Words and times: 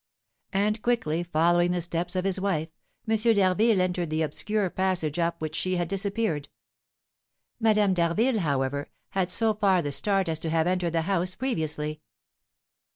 And 0.55 0.81
quickly 0.81 1.21
following 1.21 1.69
the 1.69 1.79
steps 1.81 2.15
of 2.15 2.25
his 2.25 2.39
wife, 2.39 2.69
M. 3.07 3.15
d'Harville 3.17 3.79
entered 3.79 4.09
the 4.09 4.23
obscure 4.23 4.71
passage 4.71 5.19
up 5.19 5.39
which 5.39 5.53
she 5.55 5.75
had 5.75 5.87
disappeared. 5.87 6.49
Madame 7.59 7.93
d'Harville, 7.93 8.39
however, 8.39 8.89
had 9.09 9.29
so 9.29 9.53
far 9.53 9.83
the 9.83 9.91
start 9.91 10.27
as 10.27 10.39
to 10.39 10.49
have 10.49 10.65
entered 10.65 10.93
the 10.93 11.03
house 11.03 11.35
previously. 11.35 12.01